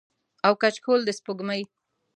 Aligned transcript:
او 0.45 0.53
کچکول 0.61 0.99
د 1.05 1.09
سپوږمۍ 1.19 1.61